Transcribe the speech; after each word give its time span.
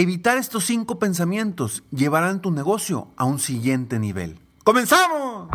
Evitar 0.00 0.38
estos 0.38 0.64
cinco 0.64 1.00
pensamientos 1.00 1.82
llevarán 1.90 2.40
tu 2.40 2.52
negocio 2.52 3.08
a 3.16 3.24
un 3.24 3.40
siguiente 3.40 3.98
nivel. 3.98 4.38
¡Comenzamos! 4.62 5.48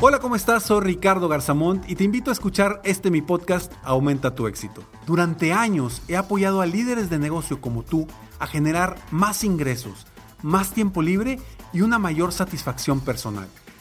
Hola, 0.00 0.20
¿cómo 0.20 0.36
estás? 0.36 0.62
Soy 0.62 0.80
Ricardo 0.80 1.26
Garzamont 1.26 1.90
y 1.90 1.96
te 1.96 2.04
invito 2.04 2.30
a 2.30 2.34
escuchar 2.34 2.80
este 2.84 3.10
mi 3.10 3.20
podcast 3.20 3.72
Aumenta 3.82 4.36
tu 4.36 4.46
éxito. 4.46 4.84
Durante 5.06 5.52
años 5.52 6.02
he 6.06 6.16
apoyado 6.16 6.60
a 6.60 6.66
líderes 6.66 7.10
de 7.10 7.18
negocio 7.18 7.60
como 7.60 7.82
tú 7.82 8.06
a 8.38 8.46
generar 8.46 8.94
más 9.10 9.42
ingresos, 9.42 10.06
más 10.42 10.72
tiempo 10.72 11.02
libre 11.02 11.40
y 11.72 11.80
una 11.80 11.98
mayor 11.98 12.30
satisfacción 12.30 13.00
personal. 13.00 13.48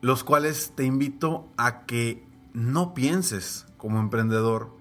los 0.00 0.24
cuales 0.24 0.72
te 0.74 0.84
invito 0.84 1.48
a 1.56 1.84
que 1.86 2.26
no 2.52 2.94
pienses 2.94 3.66
como 3.76 4.00
emprendedor. 4.00 4.76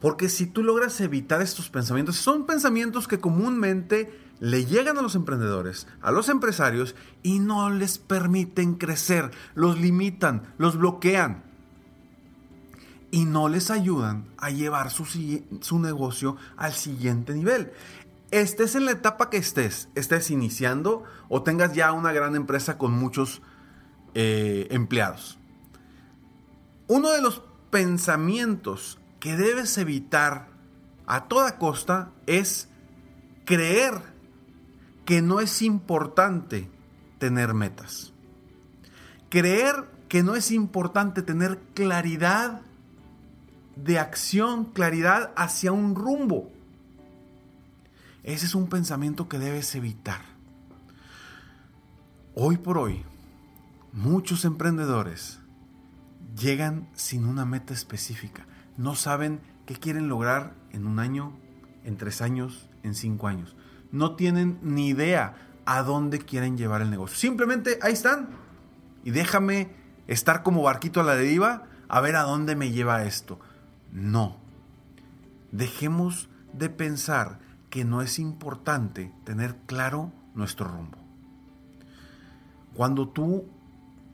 Porque 0.00 0.28
si 0.28 0.46
tú 0.46 0.62
logras 0.62 1.00
evitar 1.00 1.42
estos 1.42 1.70
pensamientos, 1.70 2.16
son 2.16 2.46
pensamientos 2.46 3.08
que 3.08 3.18
comúnmente 3.18 4.20
le 4.40 4.66
llegan 4.66 4.98
a 4.98 5.02
los 5.02 5.14
emprendedores, 5.14 5.86
a 6.02 6.10
los 6.10 6.28
empresarios 6.28 6.94
y 7.22 7.38
no 7.38 7.70
les 7.70 7.98
permiten 7.98 8.74
crecer, 8.74 9.30
los 9.54 9.78
limitan, 9.80 10.54
los 10.58 10.76
bloquean 10.76 11.44
y 13.10 13.24
no 13.24 13.48
les 13.48 13.70
ayudan 13.70 14.26
a 14.36 14.50
llevar 14.50 14.90
su, 14.90 15.06
su 15.60 15.78
negocio 15.78 16.36
al 16.56 16.74
siguiente 16.74 17.32
nivel. 17.34 17.72
Estés 18.30 18.74
en 18.74 18.84
la 18.84 18.90
etapa 18.90 19.30
que 19.30 19.38
estés, 19.38 19.88
estés 19.94 20.30
iniciando 20.30 21.04
o 21.28 21.42
tengas 21.42 21.72
ya 21.72 21.92
una 21.92 22.12
gran 22.12 22.36
empresa 22.36 22.76
con 22.76 22.92
muchos 22.92 23.40
eh, 24.18 24.68
empleados. 24.70 25.38
Uno 26.86 27.10
de 27.10 27.20
los 27.20 27.42
pensamientos 27.70 28.98
que 29.20 29.36
debes 29.36 29.76
evitar 29.76 30.48
a 31.06 31.28
toda 31.28 31.58
costa 31.58 32.12
es 32.24 32.70
creer 33.44 33.92
que 35.04 35.20
no 35.20 35.40
es 35.40 35.60
importante 35.60 36.70
tener 37.18 37.52
metas. 37.52 38.14
Creer 39.28 39.84
que 40.08 40.22
no 40.22 40.34
es 40.34 40.50
importante 40.50 41.20
tener 41.20 41.58
claridad 41.74 42.62
de 43.74 43.98
acción, 43.98 44.64
claridad 44.64 45.34
hacia 45.36 45.72
un 45.72 45.94
rumbo. 45.94 46.50
Ese 48.24 48.46
es 48.46 48.54
un 48.54 48.70
pensamiento 48.70 49.28
que 49.28 49.38
debes 49.38 49.74
evitar. 49.74 50.22
Hoy 52.34 52.56
por 52.56 52.78
hoy, 52.78 53.04
Muchos 53.96 54.44
emprendedores 54.44 55.40
llegan 56.38 56.86
sin 56.92 57.24
una 57.24 57.46
meta 57.46 57.72
específica. 57.72 58.46
No 58.76 58.94
saben 58.94 59.40
qué 59.64 59.74
quieren 59.74 60.10
lograr 60.10 60.52
en 60.70 60.86
un 60.86 60.98
año, 60.98 61.32
en 61.82 61.96
tres 61.96 62.20
años, 62.20 62.68
en 62.82 62.94
cinco 62.94 63.26
años. 63.26 63.56
No 63.92 64.14
tienen 64.14 64.58
ni 64.60 64.88
idea 64.88 65.36
a 65.64 65.82
dónde 65.82 66.18
quieren 66.18 66.58
llevar 66.58 66.82
el 66.82 66.90
negocio. 66.90 67.16
Simplemente 67.16 67.78
ahí 67.80 67.94
están. 67.94 68.28
Y 69.02 69.12
déjame 69.12 69.70
estar 70.08 70.42
como 70.42 70.60
barquito 70.60 71.00
a 71.00 71.04
la 71.04 71.16
deriva 71.16 71.62
a 71.88 72.00
ver 72.02 72.16
a 72.16 72.24
dónde 72.24 72.54
me 72.54 72.72
lleva 72.72 73.04
esto. 73.04 73.40
No. 73.92 74.36
Dejemos 75.52 76.28
de 76.52 76.68
pensar 76.68 77.38
que 77.70 77.86
no 77.86 78.02
es 78.02 78.18
importante 78.18 79.14
tener 79.24 79.56
claro 79.64 80.12
nuestro 80.34 80.68
rumbo. 80.68 80.98
Cuando 82.74 83.08
tú 83.08 83.55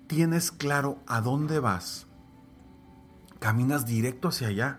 tienes 0.06 0.52
claro 0.52 0.98
a 1.06 1.20
dónde 1.20 1.58
vas, 1.58 2.06
caminas 3.38 3.86
directo 3.86 4.28
hacia 4.28 4.48
allá. 4.48 4.78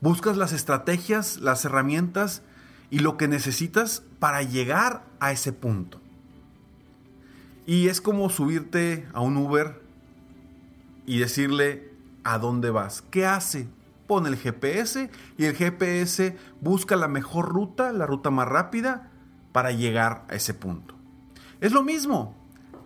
Buscas 0.00 0.36
las 0.36 0.52
estrategias, 0.52 1.38
las 1.38 1.64
herramientas 1.64 2.42
y 2.90 3.00
lo 3.00 3.16
que 3.16 3.28
necesitas 3.28 4.02
para 4.18 4.42
llegar 4.42 5.04
a 5.20 5.32
ese 5.32 5.52
punto. 5.52 6.00
Y 7.66 7.88
es 7.88 8.00
como 8.00 8.30
subirte 8.30 9.06
a 9.12 9.20
un 9.20 9.36
Uber 9.36 9.82
y 11.04 11.18
decirle 11.18 11.92
a 12.24 12.38
dónde 12.38 12.70
vas. 12.70 13.02
¿Qué 13.10 13.26
hace? 13.26 13.68
Pone 14.06 14.28
el 14.28 14.36
GPS 14.36 15.10
y 15.36 15.44
el 15.44 15.54
GPS 15.54 16.36
busca 16.60 16.96
la 16.96 17.08
mejor 17.08 17.48
ruta, 17.48 17.92
la 17.92 18.06
ruta 18.06 18.30
más 18.30 18.48
rápida 18.48 19.10
para 19.52 19.72
llegar 19.72 20.24
a 20.28 20.34
ese 20.34 20.54
punto. 20.54 20.94
Es 21.60 21.72
lo 21.72 21.82
mismo, 21.82 22.37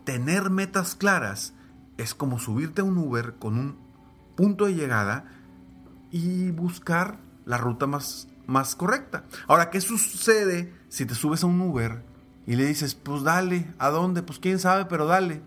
tener 0.04 0.50
metas 0.50 0.94
claras 0.94 1.54
es 1.96 2.14
como 2.14 2.38
subirte 2.38 2.80
a 2.80 2.84
un 2.84 2.98
Uber 2.98 3.34
con 3.38 3.58
un 3.58 3.76
punto 4.36 4.66
de 4.66 4.74
llegada 4.74 5.24
y 6.10 6.50
buscar 6.50 7.18
la 7.44 7.58
ruta 7.58 7.86
más, 7.86 8.28
más 8.46 8.74
correcta. 8.74 9.24
Ahora, 9.46 9.70
¿qué 9.70 9.80
sucede 9.80 10.72
si 10.88 11.06
te 11.06 11.14
subes 11.14 11.42
a 11.44 11.46
un 11.46 11.60
Uber 11.60 12.02
y 12.46 12.56
le 12.56 12.66
dices, 12.66 12.94
pues 12.94 13.22
dale, 13.22 13.72
¿a 13.78 13.90
dónde? 13.90 14.22
Pues 14.22 14.38
quién 14.38 14.58
sabe, 14.58 14.84
pero 14.86 15.06
dale. 15.06 15.42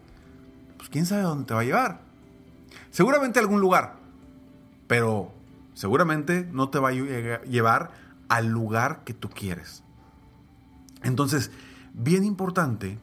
Pues 0.78 0.90
quién 0.90 1.06
sabe 1.06 1.22
a 1.22 1.26
dónde 1.26 1.46
te 1.46 1.54
va 1.54 1.62
a 1.62 1.66
llevar. 1.66 2.02
Seguramente 2.92 3.40
a 3.40 3.42
algún 3.42 3.60
lugar, 3.60 3.98
pero 4.88 5.34
seguramente 5.74 6.48
no 6.51 6.69
te 6.69 6.80
va 6.80 6.90
a 6.90 7.44
llevar 7.44 7.92
al 8.30 8.48
lugar 8.48 9.04
que 9.04 9.13
tú 9.13 9.30
quieres. 9.30 9.84
Entonces, 11.04 11.51
bien 11.94 12.24
importante 12.24 12.98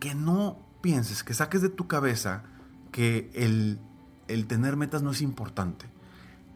que 0.00 0.14
no 0.14 0.65
pienses, 0.86 1.24
que 1.24 1.34
saques 1.34 1.62
de 1.62 1.68
tu 1.68 1.88
cabeza 1.88 2.44
que 2.92 3.28
el, 3.34 3.80
el 4.28 4.46
tener 4.46 4.76
metas 4.76 5.02
no 5.02 5.10
es 5.10 5.20
importante. 5.20 5.86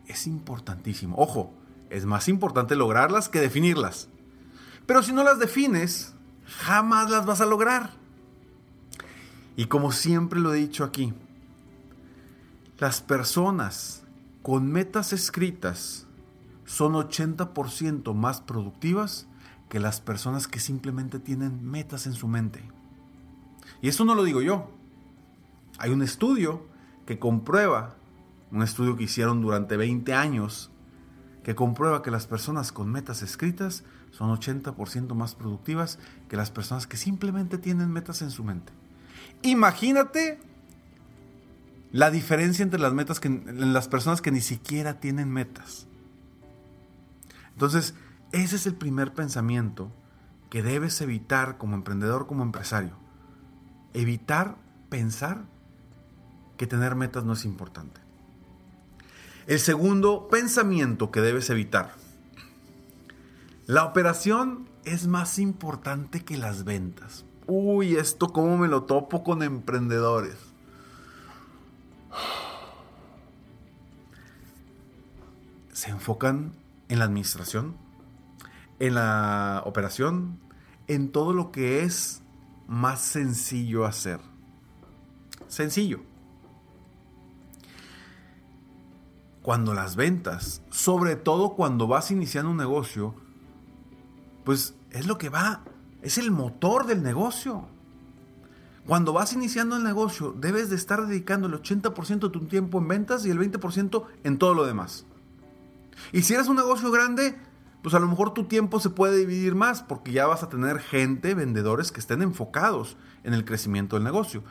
Es 0.06 0.29
importantísimo. 0.29 1.17
Ojo, 1.19 1.53
es 1.91 2.06
más 2.06 2.29
importante 2.29 2.77
lograrlas 2.77 3.29
que 3.29 3.41
definirlas. 3.41 4.06
Pero 4.87 5.03
si 5.03 5.12
no 5.12 5.25
las 5.25 5.41
defines, 5.41 6.15
jamás 6.47 7.11
las 7.11 7.27
vas 7.27 7.41
a 7.41 7.44
lograr. 7.44 7.91
Y 9.56 9.65
como 9.65 9.91
siempre 9.91 10.38
lo 10.38 10.55
he 10.55 10.59
dicho 10.59 10.85
aquí, 10.85 11.12
las 12.79 13.00
personas 13.00 14.05
con 14.43 14.71
metas 14.71 15.12
escritas 15.12 16.06
son 16.67 16.93
80% 16.93 18.15
más 18.15 18.41
productivas 18.41 19.27
que 19.69 19.81
las 19.81 20.00
personas 20.00 20.47
que 20.47 20.61
simplemente 20.61 21.19
tienen 21.19 21.69
metas 21.69 22.06
en 22.06 22.12
su 22.12 22.29
mente. 22.29 22.62
Y 23.82 23.88
eso 23.88 24.05
no 24.05 24.15
lo 24.15 24.25
digo 24.25 24.43
yo. 24.43 24.71
Hay 25.79 25.91
un 25.91 26.03
estudio 26.03 26.67
que 27.06 27.19
comprueba, 27.19 27.97
un 28.50 28.62
estudio 28.62 28.97
que 28.97 29.05
hicieron 29.05 29.41
durante 29.41 29.77
20 29.77 30.12
años, 30.15 30.71
que 31.43 31.55
comprueba 31.55 32.03
que 32.03 32.11
las 32.11 32.27
personas 32.27 32.73
con 32.73 32.91
metas 32.91 33.23
escritas 33.23 33.85
son 34.11 34.31
80% 34.31 35.15
más 35.15 35.35
productivas 35.35 35.99
que 36.29 36.37
las 36.37 36.50
personas 36.50 36.87
que 36.87 36.97
simplemente 36.97 37.59
tienen 37.59 37.91
metas 37.91 38.23
en 38.23 38.31
su 38.31 38.44
mente. 38.44 38.73
Imagínate 39.43 40.38
la 41.93 42.11
diferencia 42.11 42.62
entre 42.62 42.79
las 42.79 42.93
metas 42.93 43.21
que 43.21 43.29
las 43.29 43.88
personas 43.88 44.21
que 44.21 44.31
ni 44.31 44.41
siquiera 44.41 45.00
tienen 45.00 45.31
metas. 45.31 45.87
Entonces, 47.55 47.94
ese 48.32 48.56
es 48.56 48.67
el 48.67 48.75
primer 48.75 49.12
pensamiento 49.12 49.91
que 50.50 50.62
debes 50.62 51.00
evitar 51.00 51.59
como 51.59 51.75
emprendedor, 51.75 52.27
como 52.27 52.43
empresario. 52.43 53.00
Evitar 53.94 54.56
pensar 54.88 55.44
que 56.56 56.66
tener 56.66 56.94
metas 56.94 57.25
no 57.25 57.32
es 57.32 57.44
importante. 57.44 58.00
El 59.46 59.58
segundo 59.58 60.28
pensamiento 60.28 61.10
que 61.10 61.20
debes 61.20 61.50
evitar. 61.50 61.94
La 63.66 63.84
operación 63.84 64.69
es 64.84 65.06
más 65.06 65.38
importante 65.38 66.25
que 66.25 66.37
las 66.37 66.64
ventas. 66.64 67.25
Uy, 67.46 67.96
esto 67.96 68.32
cómo 68.32 68.58
me 68.58 68.69
lo 68.69 68.84
topo 68.84 69.25
con 69.25 69.42
emprendedores. 69.42 70.36
Se 75.72 75.90
enfocan 75.90 76.52
en 76.88 76.98
la 76.98 77.06
administración, 77.06 77.76
en 78.78 78.94
la 78.94 79.62
operación, 79.64 80.38
en 80.88 81.10
todo 81.10 81.32
lo 81.32 81.50
que 81.50 81.82
es 81.84 82.22
más 82.70 83.00
sencillo 83.00 83.84
hacer. 83.84 84.20
Sencillo. 85.49 86.02
Cuando 89.43 89.75
las 89.75 89.96
ventas, 89.96 90.62
sobre 90.70 91.17
todo 91.17 91.56
cuando 91.56 91.88
vas 91.88 92.12
iniciando 92.12 92.52
un 92.52 92.56
negocio, 92.56 93.17
pues 94.44 94.76
es 94.90 95.08
lo 95.08 95.19
que 95.19 95.31
va, 95.31 95.64
es 96.00 96.17
el 96.17 96.31
motor 96.31 96.87
del 96.87 97.02
negocio. 97.02 97.67
Cuando 98.87 99.12
vas 99.12 99.32
iniciando 99.32 99.76
el 99.76 99.82
negocio, 99.82 100.32
debes 100.38 100.70
de 100.70 100.76
estar 100.76 101.05
dedicando 101.05 101.49
el 101.49 101.55
80% 101.55 102.20
de 102.20 102.31
tu 102.31 102.46
tiempo 102.46 102.78
en 102.78 102.87
ventas 102.87 103.26
y 103.26 103.31
el 103.31 103.38
20% 103.40 104.05
en 104.22 104.38
todo 104.38 104.55
lo 104.55 104.64
demás. 104.64 105.06
Y 106.12 106.22
si 106.22 106.34
eres 106.34 106.46
un 106.46 106.56
negocio 106.56 106.93
grande, 106.93 107.37
pues 107.82 107.94
a 107.94 107.99
lo 107.99 108.09
mejor 108.09 108.35
tu 108.35 108.44
tiempo 108.44 108.81
se 108.81 108.91
puede 108.91 109.17
dividir 109.19 109.55
más 109.55 109.82
porque 109.82 110.12
ya 110.12 110.27
vas 110.27 110.43
a 110.43 110.49
tener 110.49 110.81
gente, 110.81 111.35
vendedores 111.35 111.93
que 111.93 112.00
estén 112.00 112.23
enfocados 112.23 112.97
en 113.25 113.35
el 113.35 113.44
crecimiento 113.44 113.97
del 113.97 114.05
negocio. 114.05 114.43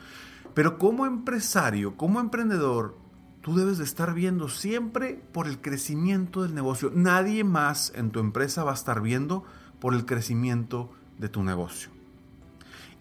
Pero 0.54 0.78
como 0.78 1.06
empresario, 1.06 1.96
como 1.96 2.20
emprendedor, 2.20 2.96
tú 3.40 3.54
debes 3.54 3.78
de 3.78 3.84
estar 3.84 4.14
viendo 4.14 4.48
siempre 4.48 5.22
por 5.32 5.46
el 5.46 5.60
crecimiento 5.60 6.42
del 6.42 6.54
negocio. 6.54 6.90
Nadie 6.94 7.44
más 7.44 7.92
en 7.94 8.10
tu 8.10 8.20
empresa 8.20 8.64
va 8.64 8.72
a 8.72 8.74
estar 8.74 9.00
viendo 9.00 9.44
por 9.80 9.94
el 9.94 10.04
crecimiento 10.06 10.90
de 11.18 11.28
tu 11.28 11.42
negocio. 11.42 11.90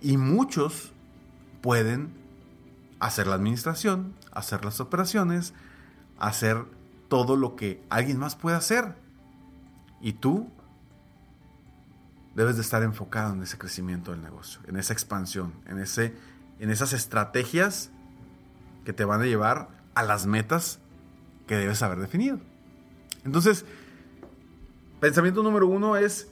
Y 0.02 0.18
muchos 0.18 0.94
pueden 1.62 2.14
hacer 3.00 3.28
la 3.28 3.36
administración, 3.36 4.14
hacer 4.32 4.64
las 4.64 4.80
operaciones, 4.80 5.54
hacer 6.18 6.66
todo 7.08 7.36
lo 7.36 7.56
que 7.56 7.84
alguien 7.90 8.20
más 8.20 8.36
puede 8.36 8.56
hacer. 8.56 8.96
Y 10.02 10.14
tú 10.14 10.50
debes 12.36 12.56
de 12.56 12.62
estar 12.62 12.84
enfocado 12.84 13.34
en 13.34 13.44
ese 13.44 13.58
crecimiento 13.58 14.12
del 14.12 14.22
negocio, 14.22 14.62
en 14.68 14.78
esa 14.78 14.94
expansión, 14.94 15.54
en, 15.66 15.80
ese, 15.80 16.14
en 16.60 16.70
esas 16.70 16.94
estrategias 16.94 17.92
que 18.86 18.94
te 18.94 19.06
van 19.06 19.22
a 19.22 19.26
llevar 19.26 19.70
a 19.94 20.04
las 20.04 20.26
metas 20.26 20.80
que 21.48 21.58
debes 21.58 21.82
haber 21.82 22.00
definido. 22.00 22.40
Entonces, 23.26 23.66
pensamiento 25.00 25.44
número 25.44 25.68
uno 25.68 25.98
es 25.98 26.30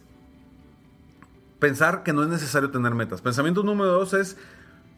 pensar 1.60 2.04
que 2.04 2.13
no 2.13 2.24
es 2.24 2.30
necesario 2.30 2.72
tener 2.72 2.94
metas. 2.94 3.22
Pensamiento 3.22 3.63
número 3.63 3.92
dos 3.92 4.13
es 4.13 4.38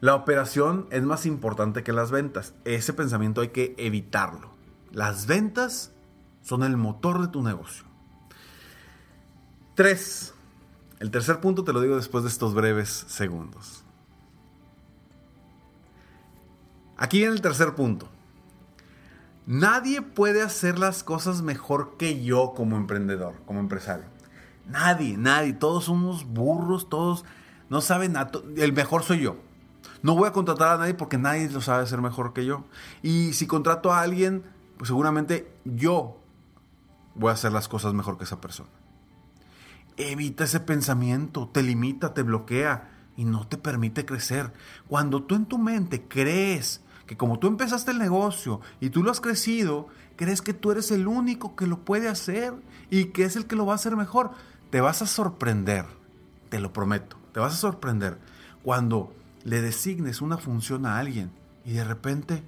la 0.01 0.15
operación 0.15 0.87
es 0.91 1.03
más 1.03 1.25
importante 1.25 1.83
que 1.83 1.91
las 1.91 2.11
ventas. 2.11 2.53
Ese 2.63 2.93
pensamiento 2.93 3.41
hay 3.41 3.49
que 3.49 3.75
evitarlo. 3.77 4.51
Las 4.91 5.25
ventas 5.27 5.91
son 6.41 6.63
el 6.63 6.77
motor 6.77 7.21
de 7.21 7.27
tu 7.27 7.43
negocio. 7.43 7.88
Tres. 9.79 10.33
El 10.99 11.09
tercer 11.09 11.39
punto 11.39 11.63
te 11.63 11.71
lo 11.71 11.79
digo 11.79 11.95
después 11.95 12.25
de 12.25 12.29
estos 12.29 12.53
breves 12.53 13.05
segundos. 13.07 13.85
Aquí 16.97 17.19
viene 17.19 17.31
el 17.31 17.39
tercer 17.39 17.75
punto. 17.75 18.09
Nadie 19.45 20.01
puede 20.01 20.41
hacer 20.41 20.77
las 20.77 21.01
cosas 21.05 21.43
mejor 21.43 21.95
que 21.95 22.21
yo 22.21 22.51
como 22.57 22.75
emprendedor, 22.75 23.35
como 23.45 23.61
empresario. 23.61 24.03
Nadie, 24.67 25.15
nadie. 25.15 25.53
Todos 25.53 25.85
somos 25.85 26.25
burros, 26.25 26.89
todos 26.89 27.23
no 27.69 27.79
saben. 27.79 28.15
El 28.57 28.73
mejor 28.73 29.03
soy 29.03 29.21
yo. 29.21 29.37
No 30.01 30.13
voy 30.13 30.27
a 30.27 30.33
contratar 30.33 30.73
a 30.73 30.77
nadie 30.77 30.93
porque 30.93 31.17
nadie 31.17 31.49
lo 31.49 31.61
sabe 31.61 31.83
hacer 31.83 32.01
mejor 32.01 32.33
que 32.33 32.45
yo. 32.45 32.65
Y 33.01 33.31
si 33.31 33.47
contrato 33.47 33.93
a 33.93 34.01
alguien, 34.01 34.43
pues 34.75 34.89
seguramente 34.89 35.49
yo 35.63 36.19
voy 37.15 37.29
a 37.29 37.35
hacer 37.35 37.53
las 37.53 37.69
cosas 37.69 37.93
mejor 37.93 38.17
que 38.17 38.25
esa 38.25 38.41
persona. 38.41 38.78
Evita 39.99 40.45
ese 40.45 40.61
pensamiento, 40.61 41.49
te 41.49 41.61
limita, 41.61 42.13
te 42.13 42.23
bloquea 42.23 42.89
y 43.17 43.25
no 43.25 43.45
te 43.45 43.57
permite 43.57 44.05
crecer. 44.05 44.53
Cuando 44.87 45.23
tú 45.23 45.35
en 45.35 45.45
tu 45.45 45.57
mente 45.57 46.05
crees 46.07 46.81
que 47.05 47.17
como 47.17 47.37
tú 47.37 47.47
empezaste 47.47 47.91
el 47.91 47.97
negocio 47.97 48.61
y 48.79 48.91
tú 48.91 49.03
lo 49.03 49.11
has 49.11 49.19
crecido, 49.19 49.89
crees 50.15 50.41
que 50.41 50.53
tú 50.53 50.71
eres 50.71 50.91
el 50.91 51.05
único 51.05 51.57
que 51.57 51.67
lo 51.67 51.83
puede 51.83 52.07
hacer 52.07 52.53
y 52.89 53.07
que 53.07 53.25
es 53.25 53.35
el 53.35 53.45
que 53.45 53.57
lo 53.57 53.65
va 53.65 53.73
a 53.73 53.75
hacer 53.75 53.97
mejor, 53.97 54.31
te 54.69 54.79
vas 54.79 55.01
a 55.01 55.05
sorprender, 55.05 55.85
te 56.47 56.61
lo 56.61 56.71
prometo, 56.71 57.17
te 57.33 57.41
vas 57.41 57.53
a 57.53 57.57
sorprender 57.57 58.19
cuando 58.63 59.13
le 59.43 59.59
designes 59.59 60.21
una 60.21 60.37
función 60.37 60.85
a 60.85 60.97
alguien 60.97 61.29
y 61.65 61.73
de 61.73 61.83
repente, 61.83 62.43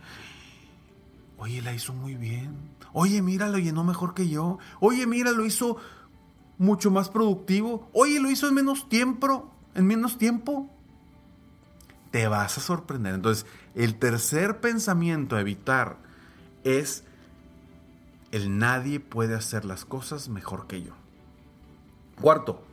oye, 1.38 1.62
la 1.62 1.74
hizo 1.74 1.92
muy 1.92 2.16
bien, 2.16 2.56
oye, 2.94 3.22
mira, 3.22 3.50
lo 3.50 3.58
llenó 3.58 3.84
mejor 3.84 4.14
que 4.14 4.30
yo, 4.30 4.58
oye, 4.80 5.06
mira, 5.06 5.32
lo 5.32 5.46
hizo 5.46 5.76
mucho 6.62 6.92
más 6.92 7.10
productivo, 7.10 7.90
oye, 7.92 8.20
lo 8.20 8.30
hizo 8.30 8.48
en 8.48 8.54
menos 8.54 8.88
tiempo, 8.88 9.52
en 9.74 9.88
menos 9.88 10.20
tiempo. 10.20 10.70
Te 12.12 12.28
vas 12.28 12.56
a 12.56 12.62
sorprender. 12.62 13.16
Entonces, 13.16 13.48
el 13.74 13.96
tercer 13.96 14.60
pensamiento 14.60 15.36
a 15.36 15.42
evitar 15.42 15.98
es 16.64 17.04
el 18.30 18.60
nadie 18.60 19.00
puede 19.00 19.34
hacer 19.34 19.66
las 19.66 19.86
cosas 19.86 20.30
mejor 20.30 20.68
que 20.68 20.84
yo. 20.84 20.94
Cuarto, 22.22 22.64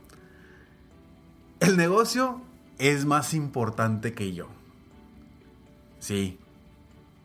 el 1.59 1.75
negocio 1.75 2.41
es 2.77 3.05
más 3.05 3.33
importante 3.33 4.13
que 4.13 4.35
yo. 4.35 4.49
Sí, 5.97 6.37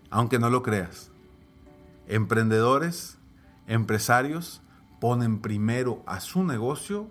aunque 0.08 0.38
no 0.38 0.48
lo 0.48 0.62
creas. 0.62 1.10
Emprendedores, 2.08 3.18
empresarios 3.66 4.62
ponen 5.00 5.40
primero 5.40 6.02
a 6.06 6.20
su 6.20 6.44
negocio 6.44 7.08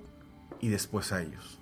y 0.59 0.69
después 0.69 1.11
a 1.11 1.21
ellos. 1.21 1.59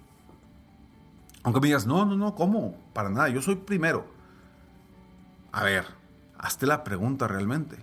Aunque 1.43 1.59
me 1.59 1.67
digas, 1.67 1.87
no, 1.87 2.05
no, 2.05 2.15
no, 2.15 2.35
¿cómo? 2.35 2.75
Para 2.93 3.09
nada, 3.09 3.29
yo 3.29 3.41
soy 3.41 3.55
primero. 3.55 4.05
A 5.51 5.63
ver, 5.63 5.85
hazte 6.37 6.67
la 6.67 6.83
pregunta 6.83 7.27
realmente. 7.27 7.77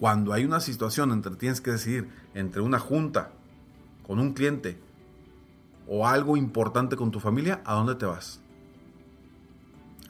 Cuando 0.00 0.32
hay 0.32 0.44
una 0.44 0.60
situación 0.60 1.12
entre 1.12 1.36
tienes 1.36 1.60
que 1.60 1.70
decidir 1.70 2.10
entre 2.34 2.60
una 2.60 2.78
junta 2.78 3.30
con 4.06 4.18
un 4.18 4.32
cliente 4.32 4.80
o 5.86 6.06
algo 6.06 6.36
importante 6.36 6.96
con 6.96 7.10
tu 7.10 7.20
familia, 7.20 7.60
¿a 7.64 7.74
dónde 7.74 7.94
te 7.94 8.06
vas? 8.06 8.40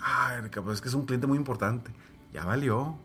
Ay, 0.01 0.49
pues 0.49 0.75
es 0.75 0.81
que 0.81 0.89
es 0.89 0.95
un 0.95 1.05
cliente 1.05 1.27
muy 1.27 1.37
importante. 1.37 1.93
Ya 2.33 2.45
valió. 2.45 2.97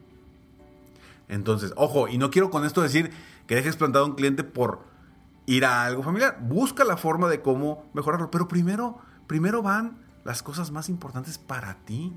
Entonces, 1.27 1.73
ojo, 1.75 2.07
y 2.07 2.17
no 2.17 2.31
quiero 2.31 2.49
con 2.49 2.65
esto 2.65 2.81
decir 2.81 3.11
que 3.47 3.55
dejes 3.55 3.75
plantado 3.75 4.05
a 4.05 4.07
un 4.07 4.15
cliente 4.15 4.43
por 4.43 4.85
ir 5.45 5.65
a 5.65 5.85
algo 5.85 6.03
familiar. 6.03 6.37
Busca 6.41 6.83
la 6.83 6.97
forma 6.97 7.27
de 7.27 7.41
cómo 7.41 7.89
mejorarlo. 7.93 8.31
Pero 8.31 8.47
primero, 8.47 8.99
primero 9.27 9.61
van 9.61 9.97
las 10.23 10.43
cosas 10.43 10.71
más 10.71 10.89
importantes 10.89 11.37
para 11.37 11.75
ti. 11.85 12.13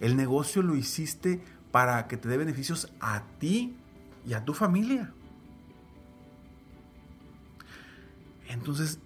El 0.00 0.16
negocio 0.16 0.62
lo 0.62 0.76
hiciste 0.76 1.42
para 1.70 2.06
que 2.06 2.16
te 2.16 2.28
dé 2.28 2.36
beneficios 2.36 2.92
a 3.00 3.22
ti 3.38 3.76
y 4.26 4.34
a 4.34 4.44
tu 4.44 4.54
familia. 4.54 5.12
Entonces, 8.48 9.00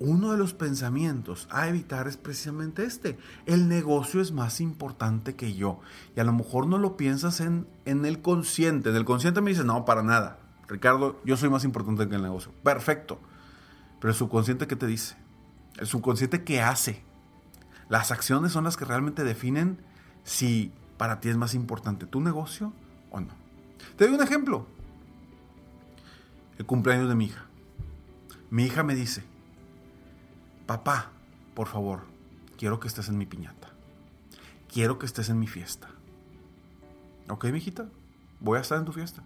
uno 0.00 0.32
de 0.32 0.38
los 0.38 0.54
pensamientos 0.54 1.46
a 1.50 1.68
evitar 1.68 2.08
es 2.08 2.16
precisamente 2.16 2.84
este. 2.84 3.18
El 3.44 3.68
negocio 3.68 4.22
es 4.22 4.32
más 4.32 4.60
importante 4.62 5.36
que 5.36 5.54
yo. 5.54 5.78
Y 6.16 6.20
a 6.20 6.24
lo 6.24 6.32
mejor 6.32 6.66
no 6.66 6.78
lo 6.78 6.96
piensas 6.96 7.40
en, 7.40 7.66
en 7.84 8.06
el 8.06 8.22
consciente. 8.22 8.88
En 8.88 8.96
el 8.96 9.04
consciente 9.04 9.42
me 9.42 9.50
dice, 9.50 9.62
no, 9.62 9.84
para 9.84 10.02
nada. 10.02 10.38
Ricardo, 10.68 11.20
yo 11.24 11.36
soy 11.36 11.50
más 11.50 11.64
importante 11.64 12.08
que 12.08 12.16
el 12.16 12.22
negocio. 12.22 12.50
Perfecto. 12.64 13.20
Pero 14.00 14.10
el 14.10 14.16
subconsciente, 14.16 14.66
¿qué 14.66 14.74
te 14.74 14.86
dice? 14.86 15.16
El 15.76 15.86
subconsciente, 15.86 16.44
¿qué 16.44 16.62
hace? 16.62 17.04
Las 17.90 18.10
acciones 18.10 18.52
son 18.52 18.64
las 18.64 18.78
que 18.78 18.86
realmente 18.86 19.22
definen 19.22 19.82
si 20.24 20.72
para 20.96 21.20
ti 21.20 21.28
es 21.28 21.36
más 21.36 21.54
importante 21.54 22.06
tu 22.06 22.20
negocio 22.22 22.72
o 23.10 23.20
no. 23.20 23.34
Te 23.96 24.06
doy 24.06 24.14
un 24.14 24.22
ejemplo. 24.22 24.66
El 26.56 26.64
cumpleaños 26.64 27.08
de 27.08 27.14
mi 27.14 27.26
hija. 27.26 27.44
Mi 28.48 28.64
hija 28.64 28.82
me 28.82 28.94
dice, 28.94 29.24
papá, 30.70 31.10
por 31.56 31.66
favor, 31.66 32.02
quiero 32.56 32.78
que 32.78 32.86
estés 32.86 33.08
en 33.08 33.18
mi 33.18 33.26
piñata. 33.26 33.70
Quiero 34.72 35.00
que 35.00 35.06
estés 35.06 35.28
en 35.28 35.40
mi 35.40 35.48
fiesta. 35.48 35.88
Ok, 37.28 37.46
mijita, 37.46 37.86
voy 38.38 38.56
a 38.56 38.60
estar 38.60 38.78
en 38.78 38.84
tu 38.84 38.92
fiesta. 38.92 39.24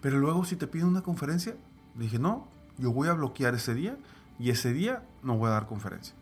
Pero 0.00 0.18
luego 0.18 0.44
si 0.44 0.56
te 0.56 0.66
piden 0.66 0.88
una 0.88 1.02
conferencia, 1.02 1.54
dije, 1.94 2.18
no, 2.18 2.48
yo 2.76 2.92
voy 2.92 3.06
a 3.06 3.12
bloquear 3.12 3.54
ese 3.54 3.72
día 3.72 3.96
y 4.40 4.50
ese 4.50 4.72
día 4.72 5.04
no 5.22 5.38
voy 5.38 5.46
a 5.46 5.52
dar 5.52 5.68
conferencia. 5.68 6.12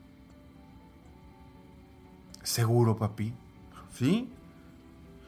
¿Seguro, 2.42 2.98
papi? 2.98 3.32
¿Sí? 3.94 4.30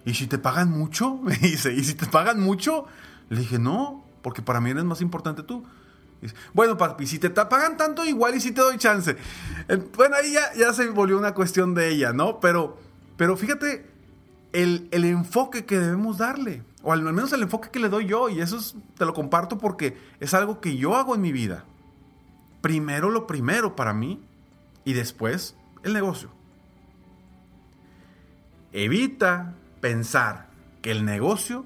¿Y 0.04 0.12
si 0.12 0.26
te 0.26 0.36
pagan 0.36 0.70
mucho? 0.70 1.16
Me 1.22 1.34
dice, 1.38 1.72
¿y 1.72 1.82
si 1.82 1.94
te 1.94 2.04
pagan 2.04 2.42
mucho? 2.42 2.84
Le 3.30 3.40
dije, 3.40 3.58
no, 3.58 4.04
porque 4.20 4.42
para 4.42 4.60
mí 4.60 4.68
eres 4.68 4.84
más 4.84 5.00
importante 5.00 5.42
tú. 5.42 5.64
Bueno, 6.52 6.76
papi, 6.76 7.06
si 7.06 7.18
te 7.18 7.30
pagan 7.30 7.76
tanto, 7.76 8.04
igual 8.04 8.34
y 8.34 8.40
si 8.40 8.52
te 8.52 8.60
doy 8.60 8.76
chance. 8.76 9.16
Bueno, 9.96 10.16
ahí 10.16 10.32
ya, 10.32 10.52
ya 10.54 10.72
se 10.72 10.88
volvió 10.88 11.18
una 11.18 11.34
cuestión 11.34 11.74
de 11.74 11.88
ella, 11.88 12.12
¿no? 12.12 12.40
Pero, 12.40 12.78
pero 13.16 13.36
fíjate 13.36 13.86
el, 14.52 14.88
el, 14.90 15.04
enfoque 15.04 15.64
que 15.64 15.78
debemos 15.78 16.18
darle, 16.18 16.62
o 16.82 16.92
al 16.92 17.02
menos 17.02 17.32
el 17.32 17.42
enfoque 17.42 17.70
que 17.70 17.78
le 17.78 17.88
doy 17.88 18.06
yo, 18.06 18.28
y 18.28 18.40
eso 18.40 18.58
te 18.96 19.04
lo 19.04 19.14
comparto 19.14 19.58
porque 19.58 19.96
es 20.20 20.34
algo 20.34 20.60
que 20.60 20.76
yo 20.76 20.96
hago 20.96 21.14
en 21.14 21.20
mi 21.20 21.32
vida. 21.32 21.64
Primero 22.60 23.10
lo 23.10 23.26
primero 23.26 23.74
para 23.74 23.94
mí 23.94 24.20
y 24.84 24.92
después 24.92 25.56
el 25.82 25.92
negocio. 25.92 26.30
Evita 28.72 29.54
pensar 29.80 30.48
que 30.82 30.90
el 30.90 31.04
negocio 31.04 31.64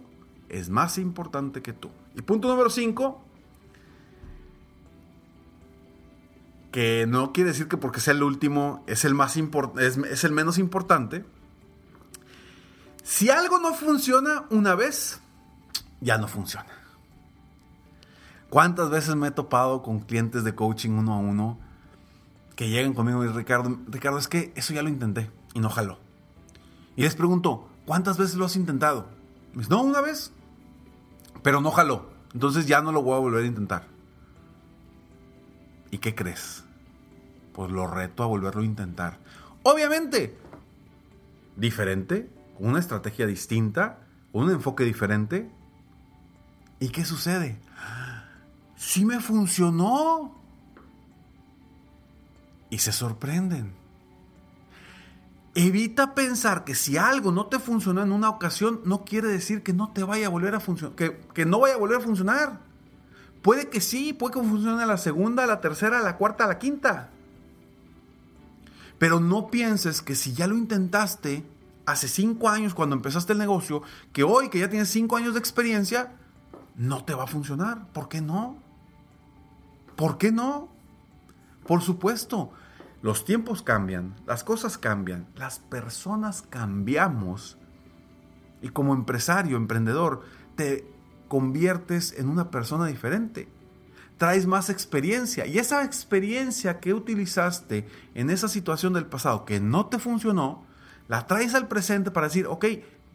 es 0.48 0.70
más 0.70 0.98
importante 0.98 1.62
que 1.62 1.72
tú. 1.72 1.90
Y 2.14 2.22
punto 2.22 2.48
número 2.48 2.70
5, 2.70 3.23
que 6.74 7.06
no 7.06 7.32
quiere 7.32 7.50
decir 7.50 7.68
que 7.68 7.76
porque 7.76 8.00
sea 8.00 8.14
el 8.14 8.24
último 8.24 8.82
es 8.88 9.04
el, 9.04 9.14
más 9.14 9.36
es, 9.36 9.96
es 9.96 10.24
el 10.24 10.32
menos 10.32 10.58
importante. 10.58 11.24
Si 13.04 13.30
algo 13.30 13.60
no 13.60 13.74
funciona 13.74 14.46
una 14.50 14.74
vez, 14.74 15.20
ya 16.00 16.18
no 16.18 16.26
funciona. 16.26 16.66
¿Cuántas 18.50 18.90
veces 18.90 19.14
me 19.14 19.28
he 19.28 19.30
topado 19.30 19.82
con 19.82 20.00
clientes 20.00 20.42
de 20.42 20.56
coaching 20.56 20.90
uno 20.90 21.14
a 21.14 21.18
uno 21.18 21.60
que 22.56 22.68
llegan 22.68 22.92
conmigo 22.92 23.24
y 23.24 23.28
Ricardo, 23.28 23.78
Ricardo, 23.86 24.18
es 24.18 24.26
que 24.26 24.52
eso 24.56 24.74
ya 24.74 24.82
lo 24.82 24.88
intenté 24.88 25.30
y 25.54 25.60
no 25.60 25.70
jaló? 25.70 26.00
Y 26.96 27.02
les 27.02 27.14
pregunto, 27.14 27.68
¿cuántas 27.86 28.18
veces 28.18 28.34
lo 28.34 28.46
has 28.46 28.56
intentado? 28.56 29.06
Me 29.52 29.58
dice, 29.58 29.70
no, 29.70 29.80
una 29.80 30.00
vez, 30.00 30.32
pero 31.44 31.60
no 31.60 31.70
jaló. 31.70 32.10
Entonces 32.32 32.66
ya 32.66 32.80
no 32.80 32.90
lo 32.90 33.00
voy 33.00 33.14
a 33.14 33.20
volver 33.20 33.44
a 33.44 33.46
intentar. 33.46 33.86
¿Y 35.92 35.98
qué 35.98 36.16
crees? 36.16 36.63
Pues 37.54 37.70
lo 37.70 37.86
reto 37.86 38.22
a 38.22 38.26
volverlo 38.26 38.60
a 38.60 38.64
intentar. 38.64 39.18
Obviamente, 39.62 40.36
diferente, 41.56 42.28
una 42.58 42.78
estrategia 42.78 43.26
distinta, 43.26 44.00
un 44.32 44.50
enfoque 44.50 44.84
diferente. 44.84 45.50
¿Y 46.80 46.88
qué 46.88 47.04
sucede? 47.04 47.58
Sí 48.76 49.04
me 49.04 49.20
funcionó. 49.20 50.34
Y 52.70 52.78
se 52.78 52.92
sorprenden. 52.92 53.72
Evita 55.54 56.14
pensar 56.14 56.64
que 56.64 56.74
si 56.74 56.96
algo 56.96 57.30
no 57.30 57.46
te 57.46 57.60
funcionó 57.60 58.02
en 58.02 58.10
una 58.10 58.28
ocasión, 58.28 58.80
no 58.84 59.04
quiere 59.04 59.28
decir 59.28 59.62
que 59.62 59.72
no 59.72 59.92
te 59.92 60.02
vaya 60.02 60.26
a 60.26 60.30
volver 60.30 60.56
a 60.56 60.60
funcionar, 60.60 60.96
que, 60.96 61.46
no 61.46 61.60
vaya 61.60 61.76
a 61.76 61.78
volver 61.78 61.98
a 61.98 62.00
funcionar. 62.00 62.58
Puede 63.40 63.68
que 63.68 63.80
sí, 63.80 64.12
puede 64.12 64.34
que 64.34 64.40
funcione 64.40 64.84
la 64.84 64.96
segunda, 64.96 65.46
la 65.46 65.60
tercera, 65.60 66.02
la 66.02 66.16
cuarta, 66.16 66.48
la 66.48 66.58
quinta. 66.58 67.10
Pero 68.98 69.20
no 69.20 69.48
pienses 69.50 70.02
que 70.02 70.14
si 70.14 70.32
ya 70.32 70.46
lo 70.46 70.56
intentaste 70.56 71.44
hace 71.86 72.08
cinco 72.08 72.48
años 72.48 72.74
cuando 72.74 72.96
empezaste 72.96 73.32
el 73.32 73.38
negocio, 73.38 73.82
que 74.12 74.22
hoy 74.22 74.48
que 74.48 74.58
ya 74.58 74.70
tienes 74.70 74.88
cinco 74.88 75.16
años 75.16 75.34
de 75.34 75.40
experiencia, 75.40 76.12
no 76.76 77.04
te 77.04 77.14
va 77.14 77.24
a 77.24 77.28
funcionar. 77.28 77.92
¿Por 77.92 78.08
qué 78.08 78.20
no? 78.20 78.56
¿Por 79.96 80.18
qué 80.18 80.32
no? 80.32 80.68
Por 81.66 81.82
supuesto, 81.82 82.52
los 83.02 83.24
tiempos 83.24 83.62
cambian, 83.62 84.14
las 84.26 84.44
cosas 84.44 84.78
cambian, 84.78 85.26
las 85.36 85.58
personas 85.58 86.42
cambiamos. 86.42 87.58
Y 88.60 88.70
como 88.70 88.94
empresario, 88.94 89.56
emprendedor, 89.56 90.22
te 90.56 90.90
conviertes 91.28 92.14
en 92.18 92.28
una 92.28 92.50
persona 92.50 92.86
diferente. 92.86 93.48
Traes 94.18 94.46
más 94.46 94.70
experiencia 94.70 95.46
y 95.46 95.58
esa 95.58 95.84
experiencia 95.84 96.80
que 96.80 96.94
utilizaste 96.94 97.88
en 98.14 98.30
esa 98.30 98.48
situación 98.48 98.92
del 98.92 99.06
pasado 99.06 99.44
que 99.44 99.60
no 99.60 99.86
te 99.86 99.98
funcionó, 99.98 100.64
la 101.08 101.26
traes 101.26 101.54
al 101.54 101.68
presente 101.68 102.10
para 102.10 102.28
decir, 102.28 102.46
ok, 102.46 102.66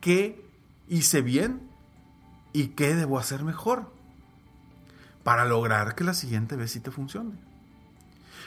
¿qué 0.01 0.45
hice 0.87 1.21
bien 1.21 1.61
y 2.53 2.69
qué 2.69 2.95
debo 2.95 3.17
hacer 3.17 3.43
mejor? 3.43 3.91
Para 5.23 5.45
lograr 5.45 5.95
que 5.95 6.03
la 6.03 6.13
siguiente 6.13 6.55
vez 6.55 6.71
sí 6.71 6.79
te 6.79 6.91
funcione. 6.91 7.31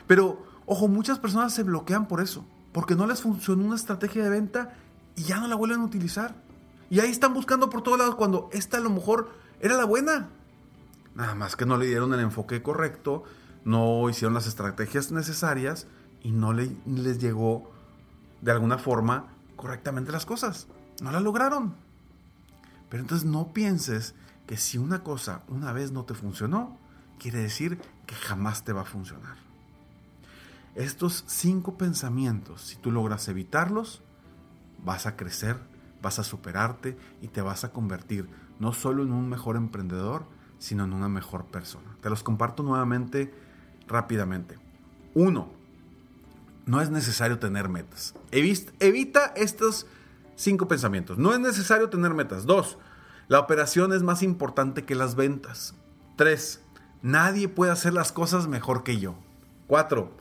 Pero 0.07 0.53
Ojo, 0.67 0.89
muchas 0.89 1.19
personas 1.19 1.53
se 1.53 1.65
bloquean 1.65 2.07
por 2.07 2.21
eso, 2.21 2.45
porque 2.73 2.95
no 2.95 3.07
les 3.07 3.21
funcionó 3.21 3.65
una 3.65 3.77
estrategia 3.77 4.23
de 4.23 4.31
venta 4.31 4.75
y 5.17 5.25
ya 5.25 5.41
no 5.41 5.49
la 5.49 5.57
vuelven 5.57 5.81
a 5.81 5.85
utilizar. 5.85 6.35
Y 6.89 7.01
ahí 7.01 7.11
están 7.11 7.35
buscando 7.35 7.69
por 7.69 7.83
todos 7.83 7.99
lados 7.99 8.15
cuando 8.15 8.49
esta 8.53 8.77
a 8.77 8.81
lo 8.81 8.91
mejor 8.91 9.31
era 9.61 9.77
la 9.77 9.85
buena. 9.85 10.29
Nada 11.15 11.35
más 11.35 11.57
que 11.57 11.67
no 11.67 11.77
le 11.77 11.87
dieron 11.87 12.15
el 12.15 12.21
enfoque 12.21 12.63
correcto, 12.63 13.25
no 13.65 14.09
hicieron 14.09 14.35
las 14.35 14.47
estrategias 14.47 15.13
necesarias 15.13 15.87
y 16.23 16.33
no 16.33 16.53
le, 16.53 16.75
les 16.87 17.19
llegó 17.19 17.71
de 18.41 18.53
alguna 18.53 18.79
forma 18.79 19.29
correctamente 19.57 20.13
las 20.13 20.27
cosas. 20.27 20.69
No 21.03 21.13
las 21.13 21.23
lograron. 21.23 21.75
Pero 22.89 23.03
entonces 23.03 23.27
no 23.27 23.53
pienses 23.53 24.15
que 24.47 24.57
si 24.57 24.79
una 24.79 25.03
cosa 25.03 25.43
una 25.49 25.73
vez 25.73 25.93
no 25.93 26.05
te 26.05 26.15
funcionó, 26.15 26.79
quiere 27.19 27.39
decir 27.39 27.81
que 28.07 28.15
jamás 28.15 28.65
te 28.65 28.73
va 28.73 28.83
a 28.83 28.85
funcionar. 28.87 29.37
Estos 30.75 31.25
cinco 31.27 31.77
pensamientos, 31.77 32.63
si 32.63 32.77
tú 32.77 32.91
logras 32.91 33.29
evitarlos, 33.29 34.03
vas 34.85 35.07
a 35.07 35.17
crecer, 35.17 35.59
vas 36.01 36.19
a 36.19 36.25
superarte 36.25 36.97
y 37.21 37.29
te 37.29 37.43
vas 37.43 37.65
a 37.65 37.73
convertir 37.73 38.29
no 38.59 38.73
solo 38.73 39.03
en 39.03 39.13
un 39.13 39.29
mejor 39.29 39.57
emprendedor, 39.57 40.27
sino 40.63 40.85
en 40.85 40.93
una 40.93 41.09
mejor 41.09 41.47
persona. 41.47 41.97
Te 42.01 42.09
los 42.09 42.23
comparto 42.23 42.63
nuevamente 42.63 43.35
rápidamente. 43.89 44.61
Uno, 45.13 45.49
no 46.67 46.81
es 46.81 46.89
necesario 46.89 47.41
tener 47.41 47.69
metas. 47.69 48.15
Evita 48.31 49.33
estos 49.35 49.87
cinco 50.37 50.69
pensamientos. 50.69 51.19
No 51.19 51.35
es 51.35 51.41
necesario 51.41 51.91
tener 51.91 52.15
metas. 52.15 52.47
Dos, 52.47 52.79
la 53.27 53.41
operación 53.41 53.93
es 53.93 54.05
más 54.05 54.23
importante 54.23 54.85
que 54.85 54.95
las 54.95 55.17
ventas. 55.17 55.75
Tres, 56.15 56.61
nadie 57.03 57.49
puede 57.49 57.73
hacer 57.73 57.93
las 57.93 58.13
cosas 58.13 58.47
mejor 58.47 58.85
que 58.85 59.01
yo. 59.01 59.17
Cuatro, 59.67 60.13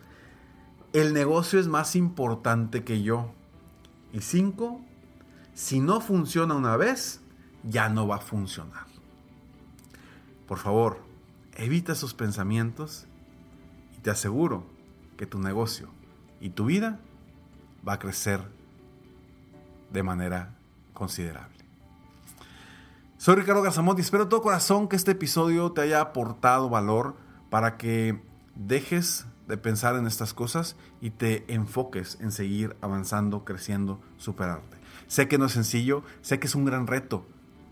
el 0.91 1.13
negocio 1.13 1.59
es 1.59 1.67
más 1.67 1.95
importante 1.95 2.83
que 2.83 3.03
yo. 3.03 3.31
Y 4.11 4.21
cinco, 4.21 4.81
si 5.53 5.79
no 5.81 6.01
funciona 6.01 6.55
una 6.55 6.77
vez, 6.77 7.21
ya 7.61 7.89
no 7.89 8.07
va 8.07 8.15
a 8.15 8.21
funcionar. 8.21 8.90
Por 10.51 10.59
favor, 10.59 10.97
evita 11.55 11.93
esos 11.93 12.13
pensamientos 12.13 13.05
y 13.95 14.01
te 14.01 14.09
aseguro 14.09 14.65
que 15.15 15.25
tu 15.25 15.39
negocio 15.39 15.87
y 16.41 16.49
tu 16.49 16.65
vida 16.65 16.99
va 17.87 17.93
a 17.93 17.99
crecer 17.99 18.41
de 19.93 20.03
manera 20.03 20.53
considerable. 20.93 21.55
Soy 23.17 23.35
Ricardo 23.35 23.61
Garzamont 23.61 23.97
y 23.97 24.01
espero 24.01 24.25
de 24.25 24.29
todo 24.29 24.41
corazón 24.41 24.89
que 24.89 24.97
este 24.97 25.11
episodio 25.11 25.71
te 25.71 25.79
haya 25.83 26.01
aportado 26.01 26.67
valor 26.67 27.15
para 27.49 27.77
que 27.77 28.21
dejes 28.55 29.27
de 29.47 29.55
pensar 29.55 29.95
en 29.95 30.05
estas 30.05 30.33
cosas 30.33 30.75
y 30.99 31.11
te 31.11 31.45
enfoques 31.53 32.17
en 32.19 32.33
seguir 32.33 32.75
avanzando, 32.81 33.45
creciendo, 33.45 34.01
superarte. 34.17 34.75
Sé 35.07 35.29
que 35.29 35.37
no 35.37 35.45
es 35.45 35.53
sencillo, 35.53 36.03
sé 36.21 36.41
que 36.41 36.47
es 36.47 36.55
un 36.55 36.65
gran 36.65 36.87
reto, 36.87 37.25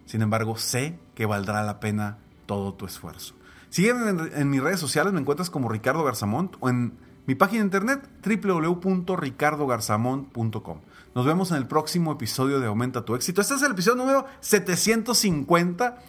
sin 0.06 0.22
embargo 0.22 0.56
sé 0.56 0.98
que 1.14 1.26
valdrá 1.26 1.62
la 1.64 1.82
pena 1.82 2.20
todo 2.50 2.74
tu 2.74 2.86
esfuerzo. 2.88 3.36
Sígueme 3.70 4.32
en, 4.34 4.50
mis 4.50 4.64
redes 4.64 4.80
sociales, 4.80 5.14
me 5.14 5.20
encuentras 5.20 5.52
como 5.52 5.70
Ricardo 5.70 6.04
Garzamont 6.04 6.56
o 6.60 6.68
en 6.68 6.98
mi 7.28 7.36
página 7.36 7.60
de 7.60 7.66
internet 7.66 8.10
www.ricardogarzamont.com. 8.26 10.80
Nos 11.14 11.26
vemos 11.28 11.52
en 11.52 11.58
el 11.58 11.68
próximo 11.68 12.12
episodio 12.12 12.60
de 12.60 12.66
Aumenta 12.66 13.06
tu 13.06 13.14
éxito. 13.14 13.40
Este 13.40 13.54
es 13.54 13.62
el 13.62 13.74
episodio 13.74 13.98
número 13.98 14.26
750 14.40 16.00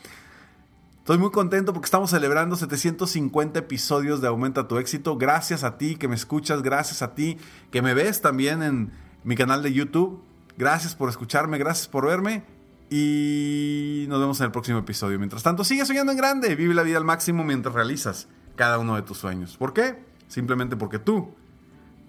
Estoy 1.01 1.19
muy 1.19 1.31
contento 1.31 1.75
porque 1.75 1.85
estamos 1.85 2.09
celebrando 2.09 2.57
750 2.57 3.59
episodios 3.59 4.23
de 4.23 4.29
Aumenta 4.29 4.67
tu 4.67 4.79
éxito. 4.79 5.19
Gracias 5.19 5.63
a 5.63 5.77
ti 5.77 5.97
que 5.97 6.09
me 6.09 6.15
escuchas, 6.15 6.63
gracias 6.63 7.03
a 7.03 7.15
ti 7.15 7.37
que 7.71 7.83
me 7.83 7.93
ves 7.93 8.23
también 8.23 8.63
en 8.63 8.93
mi 9.25 9.37
canal 9.37 9.63
de 9.63 9.75
YouTube. 9.75 10.23
Gracias 10.57 10.95
por 10.95 11.11
escucharme, 11.11 11.59
gracias 11.59 11.87
por 11.87 12.07
verme 12.07 12.45
y 12.91 14.07
nos 14.09 14.21
vemos 14.21 14.41
en 14.41 14.47
el 14.47 14.53
próximo 14.53 14.79
episodio. 14.79 15.19
Mientras 15.19 15.45
tanto, 15.45 15.63
sigue 15.65 15.87
soñando 15.87 16.13
en 16.13 16.19
grande, 16.19 16.57
vive 16.57 16.75
la 16.75 16.83
vida 16.83 16.99
al 16.99 17.05
máximo 17.05 17.45
mientras 17.45 17.75
realizas 17.75 18.29
cada 18.57 18.79
uno 18.79 18.97
de 18.97 19.03
tus 19.03 19.19
sueños. 19.19 19.57
¿Por 19.57 19.73
qué? 19.73 20.05
Simplemente 20.27 20.77
porque 20.77 20.99
tú 20.99 21.35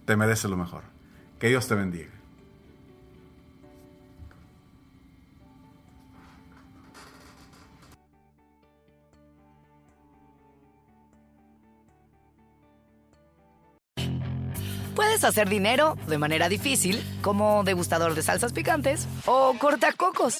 te 0.05 0.17
mereces 0.17 0.49
lo 0.49 0.57
mejor. 0.57 0.83
Que 1.39 1.49
Dios 1.49 1.67
te 1.67 1.75
bendiga. 1.75 2.09
Puedes 14.95 15.23
hacer 15.23 15.49
dinero 15.49 15.97
de 16.07 16.17
manera 16.17 16.49
difícil, 16.49 17.01
como 17.21 17.63
degustador 17.63 18.13
de 18.13 18.21
salsas 18.21 18.53
picantes, 18.53 19.07
o 19.25 19.55
cortacocos, 19.57 20.39